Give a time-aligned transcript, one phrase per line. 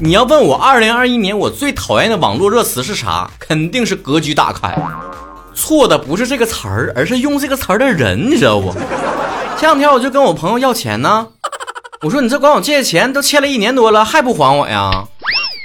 [0.00, 3.28] 你要问我二零二一年我最讨厌的网络热词是啥？
[3.40, 4.72] 肯定是格局打开。
[5.52, 8.72] 错的不是这个词儿，而是用这个词儿的人，你知道不？
[9.58, 11.26] 前两天我就跟我朋友要钱呢，
[12.02, 15.08] 我说你这管我借钱都欠了一年多了，还不还我呀？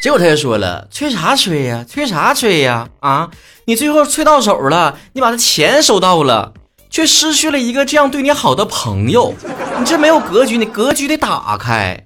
[0.01, 1.85] 结果他就说了，催啥催呀？
[1.87, 2.87] 催啥催呀？
[3.01, 3.29] 啊，
[3.65, 6.53] 你最后催到手了，你把他钱收到了，
[6.89, 9.35] 却失去了一个这样对你好的朋友，
[9.77, 12.03] 你这没有格局，你格局得打开。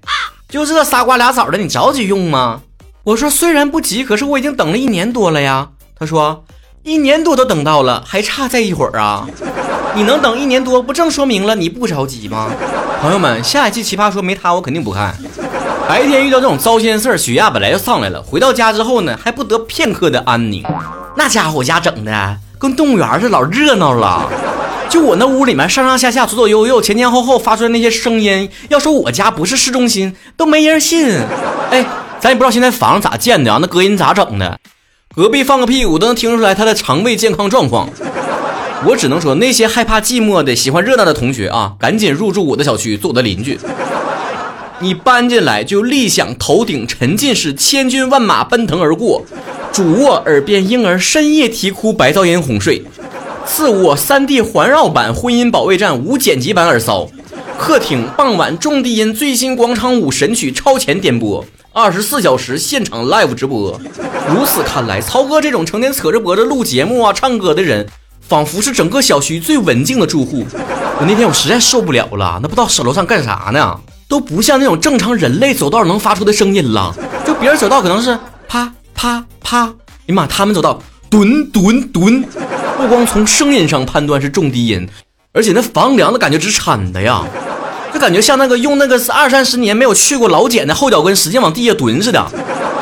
[0.50, 2.62] 就这仨瓜俩枣的，你着急用吗？
[3.04, 5.70] 我说虽然不急，可是我已经等了一年多了呀。
[6.00, 6.46] 他说
[6.84, 9.28] 一年多都等到了，还差这一会儿啊？
[9.94, 12.50] 你能等一年多，不正说明了你不着急吗？
[13.02, 15.14] 朋友们，下一期奇葩说没他我肯定不看。
[15.88, 20.64] 白天遇到这种糟心事儿，血压本来就上来了，回到家之后呢，还不得片刻的安宁。
[21.18, 24.30] 那家伙家整的跟动物园似的，老热闹了。
[24.90, 31.08] 就我那屋里面上上下下、左左右右、前前后后发出来那些声音，要说我家不是市中心，都没人信。
[31.70, 31.86] 哎，
[32.20, 33.59] 咱也不知道现在房子咋建的啊？
[33.62, 34.59] 那隔音咋整的？
[35.16, 37.89] 隔壁放个屁股都能听出来他的肠胃健康状况。
[38.86, 43.59] 我只能说，那些害怕寂寞的、喜欢热闹的同学啊，赶紧入住我的小区，做我的邻居。
[44.80, 49.25] 你搬进来就立想头顶沉浸式千军万马奔腾而过，
[49.73, 52.84] 主卧耳边婴儿深夜啼哭，白噪音哄睡。
[53.48, 57.08] 次卧三 D 环绕版婚姻保卫战无剪辑版耳骚，
[57.58, 63.80] 客厅傍晚重低音最新广场舞神曲超前点播，二十四小时现场 live 直播。
[64.30, 67.88] 如此看来，曹哥这种成天扯着脖子录节目啊、唱歌的人，
[68.28, 70.45] 仿佛是整个小区最文静的住户。
[71.00, 76.94] 我那天我实在受不了了，那不知道舍楼上干啥呢，都不像那种正常人类走道能发出的声音了。
[77.25, 82.23] 就别人走道可能是啪啪啪，哎呀妈，他们走道蹲蹲蹲。
[82.78, 84.88] 不光从声音上判断是重低音，
[85.33, 87.23] 而且那房梁的感觉直颤的呀，
[87.92, 92.23] 就感觉像那个用那个二三十年没有去过老茧的后脚跟使劲往地下蹲似的。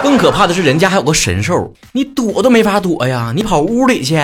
[0.03, 3.31] 更可怕的是，人家还有个神兽，你躲都没法躲呀！
[3.36, 4.21] 你跑屋里去，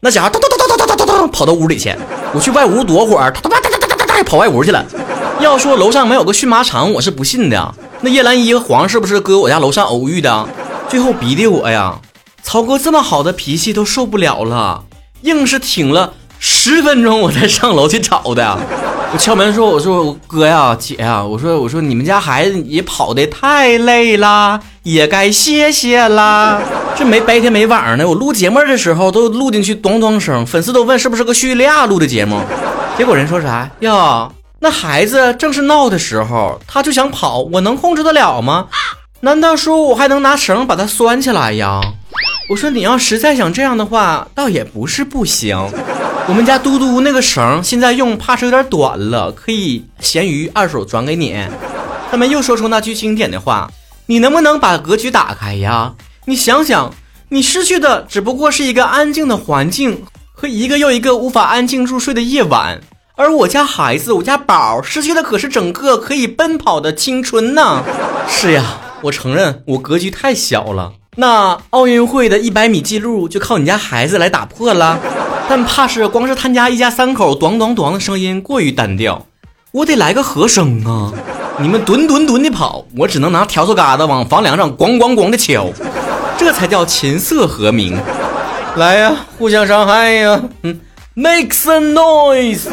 [0.00, 1.94] 那家伙哒哒哒哒哒哒哒哒跑到屋里去。
[2.32, 4.84] 我去外屋躲会儿，哒哒哒哒哒哒哒跑外屋去了。
[5.38, 7.74] 要说楼上没有个驯马场，我是不信的。
[8.00, 10.48] 那叶澜依和黄是不是搁我家楼上偶遇的？
[10.88, 12.00] 最后逼的我呀，
[12.42, 14.84] 曹哥这么好的脾气都受不了了。
[15.24, 18.58] 硬是挺了十分钟，我才上楼去找的。
[19.12, 26.60] 我敲门说：“我说哥呀，姐呀，我说我说你们家孩子也跑的太累了，也该歇歇啦。
[26.96, 32.40] 这没白天没晚上的，我录节目的时候都录进去咚咚声，粉丝都问是不是个叙利亚录的节目。
[32.98, 34.28] 结果人说啥呀？
[34.58, 38.66] 那孩子正是闹的时候，他就想跑，我能控制得了吗？
[39.20, 41.80] 难道说我还能拿绳把他拴起来呀？”
[42.46, 45.56] 我说你要实在想这样的话，倒也不是不行。
[46.28, 51.36] 我们家嘟嘟那个绳现在用怕是有点短了，可以闲鱼二手转给你。
[52.10, 53.70] 他们又说出那句经典的话
[54.06, 55.94] ：“你能不能把格局打开呀？
[56.26, 56.94] 你想想，
[57.30, 62.78] 你失去的只不过是一个安静的环境和一个又一个无法安静入睡的夜晚，
[63.16, 67.82] 而我家孩子，我家宝失去的可是整个可以奔跑的青春呢。
[68.28, 70.92] ”是呀，我承认我格局太小了。
[71.16, 74.98] 那奥运会的一百米记录就靠你家孩子来打破了，
[75.48, 79.26] 但怕是光是他家一家三口“咚咚咚”的声音过于单调，
[79.72, 81.12] 我得来个和声啊！
[81.60, 85.68] 你们吨吨吨的跑，我只能拿笤帚疙瘩往房梁上咣咣咣的敲，
[86.36, 87.96] 这才叫琴瑟和鸣。
[88.74, 90.42] 来呀，互相伤害呀！
[90.62, 90.80] 嗯
[91.14, 92.66] ，make some noise。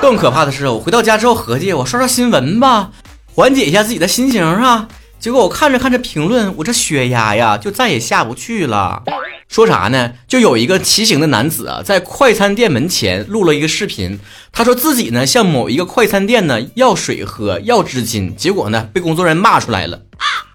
[0.00, 2.88] 更可怕的是，我回到家之后合计，我刷刷新闻吧，
[3.34, 4.88] 缓解一下自己的心情啊。
[5.20, 9.02] 结果我看着看着评论，我这血压呀就再也下不去了。
[9.48, 10.12] 说啥呢？
[10.28, 14.20] 就有一个骑行的男子啊，在快餐店门前录了一个视频。
[14.52, 20.02] 他说自己呢向某一个快餐店呢要水喝，要纸巾，结果呢被工作人员骂出来了。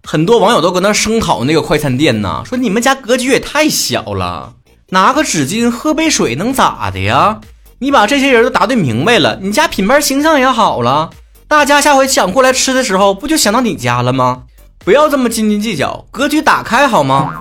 [0.03, 4.53] 很多网友都搁那声讨那个快餐店呢，说你们家格局也太小了，
[4.89, 7.41] 拿个纸巾喝杯水能咋的呀？
[7.79, 11.09] 你把这些人都答对明白了，你家品牌形象也好了，
[11.47, 14.43] 大家下回想过来吃的时候，不就想到你家了吗？
[14.85, 17.33] 不要这么斤斤计较，格局打开好吗？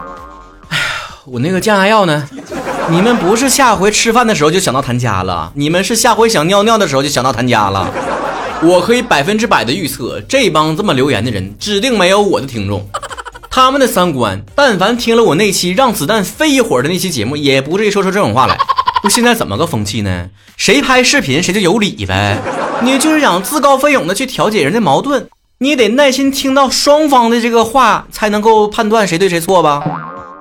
[0.68, 0.84] 哎呀，
[1.24, 2.28] 我那个降压药呢？
[2.88, 7.92] 你们不是下回吃饭的时候就想到他家了，你们是下回想尿尿的时候就想到他家了。
[8.62, 12.88] 我可以百分之百的预测，这帮这么留言的人，指定没有我的听众。
[13.50, 18.56] 他们的三观，但凡听了我那期让子弹飞一会儿的那期节目，也不至于说出这种话来。
[19.02, 20.28] 不，现在怎么个风气呢？
[20.56, 22.38] 谁拍视频谁就有理呗？
[22.82, 25.28] 你就是想自告奋勇的去调解人的矛盾。
[25.62, 29.80] 你得耐心听到双方的这个话，才能够判断谁对谁错吧。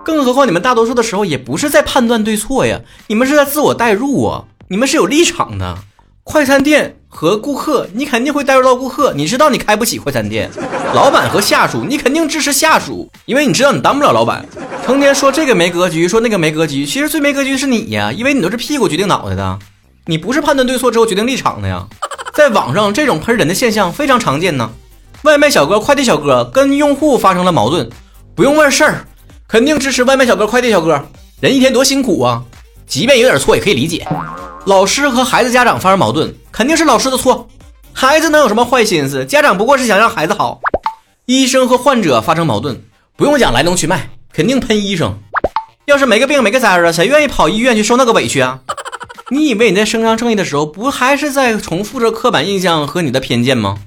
[0.03, 5.77] 更何况你们大多数的时候也不是在判断对错呀，你们是在自我代入啊，你们是有立场的。
[6.23, 9.13] 快餐店和顾客，你肯定会带入到顾客。
[9.13, 10.49] 你知道你开不起快餐店。
[10.95, 14.43] 老板和下属，你肯定支持下属，因为你知道你当不了老板。
[14.83, 19.59] 成天说这个没格局，说那个没格局，其实最没格局是你呀，因为你都是屁股决定脑袋的，
[20.07, 21.85] 你不是判断对错之后决定立场的呀。
[22.33, 24.71] 在网上，这种喷人的现象非常常见呢。
[25.23, 27.87] 外卖小哥、快递小哥跟用户发生了矛盾，
[28.33, 29.05] 不用问事儿，
[29.47, 30.99] 肯定支持外卖小哥、快递小哥。
[31.39, 32.43] 人一天多辛苦啊，
[32.87, 34.07] 即便有点错也可以理解。
[34.65, 37.47] 老师和孩子家长发生矛盾，肯定是老师的错，
[37.93, 39.23] 孩子能有什么坏心思？
[39.23, 40.59] 家长不过是想让孩子好。
[41.27, 42.81] 医生和患者发生矛盾，
[43.15, 45.19] 不用讲来龙去脉，肯定喷医生。
[45.85, 48.59] 要是没个病没个灾儿啊，谁愿意跑医院去受那个委屈啊？
[49.29, 53.77] 你以为你在伸张正义的时候，不还是在重复着刻板印象和你的偏见吗？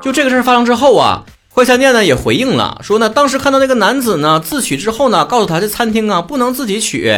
[0.00, 7.10] 就这个事儿发生之后啊，快餐店呢也回应了，说呢当时看到那个男子呢自取之后呢，告诉他这餐厅啊不能自己取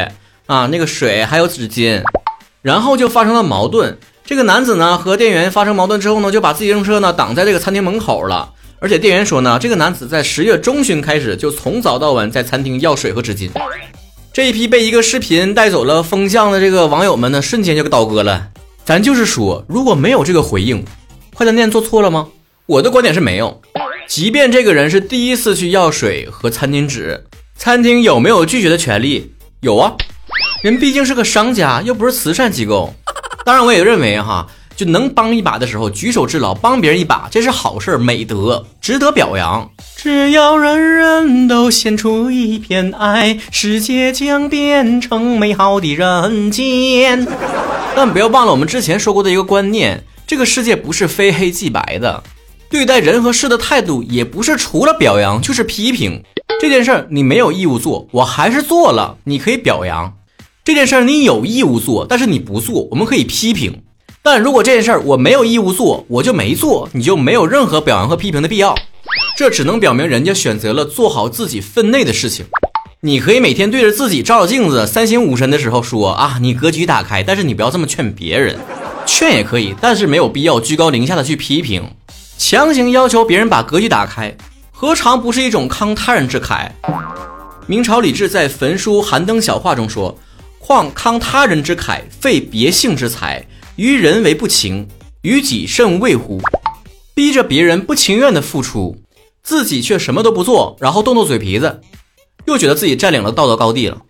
[0.47, 2.03] 啊，那个水还有纸巾。
[2.63, 8.53] 然后就发生了矛盾，这个男子呢和店员发生矛盾之后呢，就把自己用车呢挡在这个餐厅门口了。
[8.81, 13.51] 而且店员说呢，这个男子在十月中旬开始就从早到晚在餐厅要水和纸巾。
[14.33, 18.49] 这一批被一个视频带走了风向的这个网友们呢，瞬间就给倒戈了。
[18.85, 20.85] 咱就是说，如果没有这个回应，
[21.35, 22.29] 快餐店做错了吗？
[22.71, 23.61] 我的观点是没有。
[24.07, 27.25] 即便这个人是第一次去要水和餐巾纸，
[27.57, 29.33] 餐厅有没有拒绝的权利？
[29.59, 29.93] 有啊。
[30.63, 32.95] 人毕竟是个商家，又不是慈善机构。
[33.45, 34.47] 当然，我也认为哈，
[34.77, 39.69] 就能帮一把的时候举手之劳，帮别人一把，这是好事，美德，值得表扬。
[39.97, 47.27] 只要人人都献出一片爱，世界将变成美好的人间。
[47.97, 52.23] 但不要忘了我们之前说过的一个观念：这个世界不是非黑即白的，
[52.71, 56.23] 对待人和事的态度也不是除了表扬就是批评。
[56.61, 60.15] 这件事儿你没有义务做，我还是做了，你可以表扬。
[60.63, 63.83] 这件事儿你有义务做，但是你不做，我们可以批评。
[64.23, 68.73] 但如果这件事儿我没有义务做，我就没做，你就没有任何表扬和批评的必要。
[69.37, 72.47] 这只能表明人家选择了做好自己分内的事情。
[73.01, 77.25] 你可以每天对着自己照照镜子，三省吾身的时候说啊，你格局打开。
[77.25, 78.57] 但是你不要这么劝别人，
[79.07, 81.83] 劝也可以，但是没有必要居高临下的去批评，
[82.41, 84.35] 强行要求别人把格局打开，
[84.73, 86.71] 何尝不是一种慷他人之慨？
[87.67, 90.19] 明朝李治在《焚书寒灯小话》中说。
[90.59, 93.45] 况慷他人之慨，费别性之财，
[93.77, 94.89] 于人为不情，
[95.21, 96.41] 于己甚畏乎？
[97.15, 98.97] 逼着别人不情愿的付出，
[99.43, 101.83] 自己却什么都不做，然后动动嘴皮子，
[102.47, 104.01] 又觉得自己占领了道德高地了。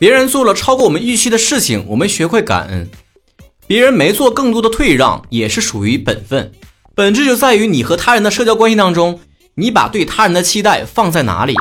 [0.00, 2.86] 别人做了超过我们预期的事情，我们学会感恩；
[3.68, 6.50] 别人没做更多的退让，也是属于本分。
[6.96, 9.20] 本质就在于你和他人的社交关系当中，
[9.56, 11.54] 你把对他人的期待放在哪里？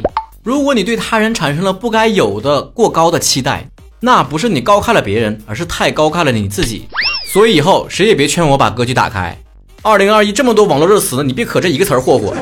[0.43, 6.87] 如果你对他人产生了不该有的过高的期待，那不是你高看了别人，而是太高看了你自己。
[7.27, 9.37] 所以以后谁也别劝我把格局打开。
[9.81, 12.33] 二零二一这么多网络热词，你别可这一个词儿霍霍。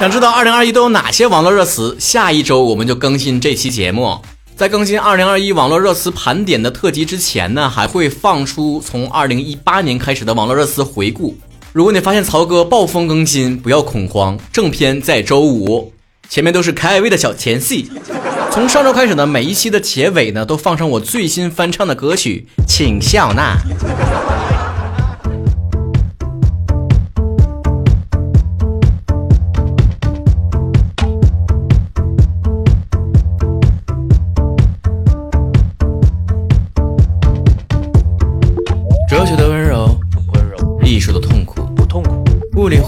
[0.00, 1.96] 想知道二零二一都有哪些网络热词？
[2.00, 4.18] 下一周我们就更新这期节目。
[4.56, 11.36] 在更新二零二一网络热词盘点的特辑之前呢，还会放出从二零一八年开始的网络热词回顾。
[11.72, 15.90] 如果你发现曹哥暴风更新，不要恐慌，正片在周五，
[16.28, 17.90] 前面都是开胃的小前戏。
[18.50, 23.56] 从上周开始呢，每一期的结尾呢，都放上我最新翻唱的歌曲，请笑纳。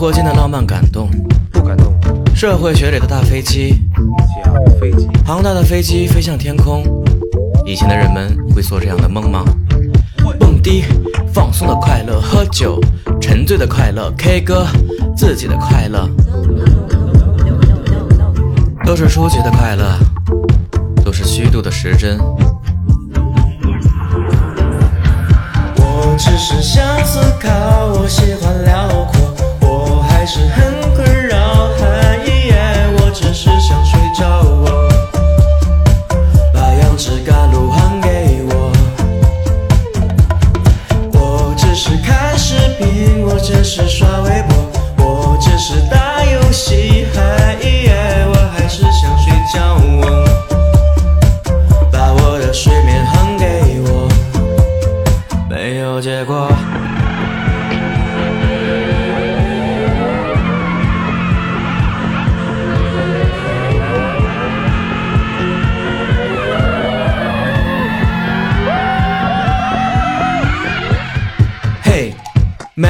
[0.05, 1.09] 物理或见的浪漫感动，
[1.51, 1.87] 不感动；
[2.35, 3.81] 社会学里的大飞机。
[4.79, 6.85] 飞机，庞大的飞机飞向天空。
[7.65, 9.43] 以前的人们会做这样的梦吗？
[10.39, 10.85] 蹦迪，
[11.33, 12.79] 放松的快乐；喝酒，
[13.19, 14.67] 沉醉的快乐；K 歌，
[15.17, 16.07] 自己的快乐，
[18.85, 19.99] 都是初级的快乐，
[21.03, 22.19] 都是虚度的时针。
[25.79, 29.24] 我只是想思考，我喜欢辽阔，我
[30.25, 30.94] 还是很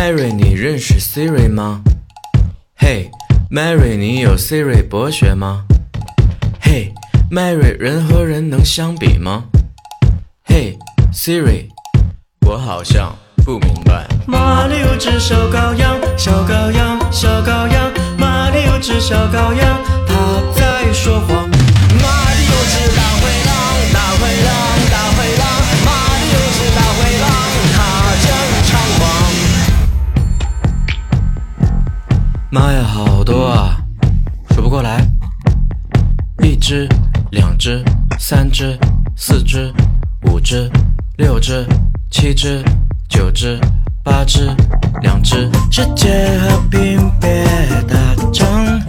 [0.04, 1.80] Mary，你认识 Siri 吗
[2.78, 5.64] ？Hey，Mary，你有 Siri 博学吗
[6.62, 9.44] ？Hey，Mary，人和人能相比吗
[10.46, 11.68] ？Hey，Siri，
[12.46, 14.06] 我好像不明白。
[14.26, 21.43] 马里有只小羔羊，小羔羊，小羔羊，马里有只小羔羊，它在说谎。
[38.26, 38.78] 三只，
[39.14, 39.71] 四只，
[40.23, 40.71] 五只，
[41.19, 41.66] 六只，
[42.11, 42.64] 七只，
[43.07, 43.61] 九只，
[44.02, 44.50] 八只，
[45.02, 45.50] 两只。
[45.71, 47.45] 世界和平别
[47.87, 47.99] 打
[48.33, 48.81] 仗，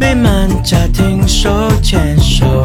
[0.00, 1.50] 美满家庭手
[1.82, 2.64] 牵手，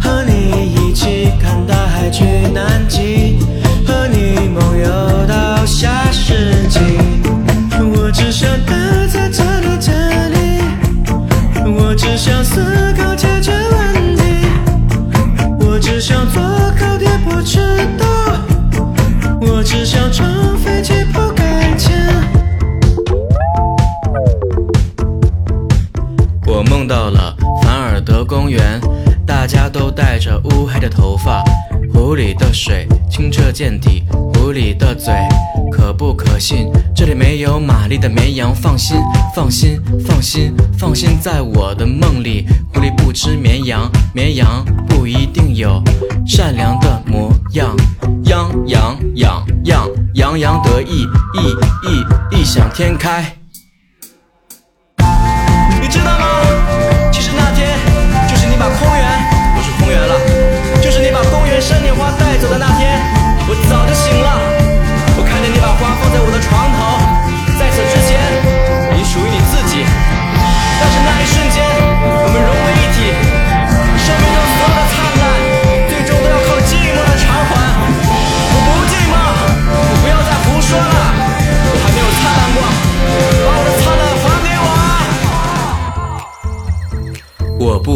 [0.00, 3.01] 和你一起看大海去南极，
[32.42, 34.02] 的水清澈见底，
[34.34, 35.14] 湖里的嘴
[35.70, 36.68] 可不可信？
[36.94, 38.96] 这里没有玛丽的绵羊，放心，
[39.34, 42.44] 放心，放心，放心，在我的梦里，
[42.74, 45.80] 狐狸不吃绵羊，绵羊不一定有
[46.26, 47.76] 善良的模样，
[48.24, 51.06] 洋洋洋洋洋洋得意，
[51.38, 53.41] 异异异想天开。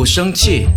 [0.06, 0.68] 生气，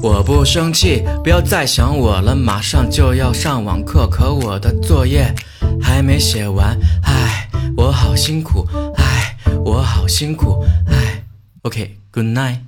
[0.00, 5.34] 我不生气，不要再想我了，马上就要上网课，可我的作业
[5.82, 11.24] 还没写完，唉，我好辛苦，唉，我好辛苦，唉。
[11.62, 12.64] OK，Good night。